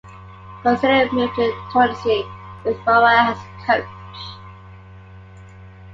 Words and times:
Couceiro 0.63 1.13
moved 1.13 1.35
to 1.35 1.53
Torreense, 1.71 2.25
with 2.65 2.83
Ferreira 2.83 3.35
as 3.35 3.39
coach. 3.67 4.35